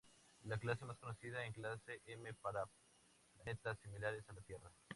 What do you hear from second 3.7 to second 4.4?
similares a